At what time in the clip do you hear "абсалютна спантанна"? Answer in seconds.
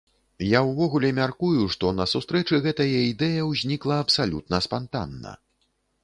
4.05-5.35